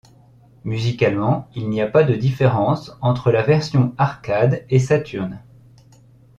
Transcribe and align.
Musicalement, 0.63 1.47
il 1.53 1.69
n'y 1.69 1.79
a 1.79 1.85
pas 1.85 2.03
de 2.03 2.15
différence 2.15 2.97
entre 3.01 3.29
la 3.31 3.43
version 3.43 3.93
arcade 3.99 4.65
et 4.71 4.79
Saturn. 4.79 5.43